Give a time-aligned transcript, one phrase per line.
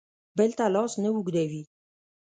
[0.37, 1.63] بل ته لاس نه اوږدوي.